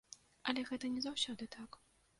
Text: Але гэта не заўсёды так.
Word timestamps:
Але 0.51 0.63
гэта 0.71 0.91
не 0.95 1.05
заўсёды 1.07 1.51
так. 1.59 1.83